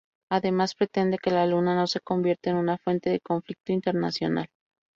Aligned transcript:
Además, 0.31 0.73
pretende 0.73 1.19
que 1.19 1.29
la 1.29 1.45
Luna 1.45 1.75
no 1.75 1.85
se 1.85 1.99
convierta 1.99 2.49
en 2.49 2.55
una 2.55 2.79
fuente 2.79 3.11
de 3.11 3.19
conflicto 3.19 3.71
internacional. 3.71 4.49